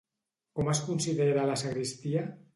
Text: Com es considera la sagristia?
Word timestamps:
Com 0.59 0.71
es 0.73 0.81
considera 0.87 1.45
la 1.51 1.61
sagristia? 1.65 2.27